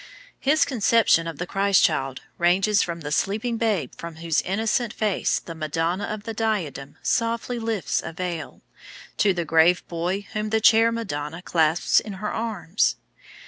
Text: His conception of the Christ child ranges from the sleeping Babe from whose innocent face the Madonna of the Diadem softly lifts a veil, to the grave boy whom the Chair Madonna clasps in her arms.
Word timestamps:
His 0.39 0.65
conception 0.65 1.27
of 1.27 1.37
the 1.37 1.45
Christ 1.45 1.83
child 1.83 2.21
ranges 2.39 2.81
from 2.81 3.01
the 3.01 3.11
sleeping 3.11 3.57
Babe 3.57 3.91
from 3.95 4.15
whose 4.15 4.41
innocent 4.41 4.93
face 4.93 5.37
the 5.37 5.53
Madonna 5.53 6.05
of 6.05 6.23
the 6.23 6.33
Diadem 6.33 6.97
softly 7.03 7.59
lifts 7.59 8.01
a 8.03 8.11
veil, 8.11 8.63
to 9.17 9.31
the 9.31 9.45
grave 9.45 9.87
boy 9.87 10.21
whom 10.33 10.49
the 10.49 10.59
Chair 10.59 10.91
Madonna 10.91 11.43
clasps 11.43 11.99
in 11.99 12.13
her 12.13 12.33
arms. 12.33 12.95